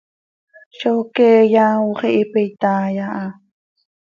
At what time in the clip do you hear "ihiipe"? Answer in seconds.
2.09-2.39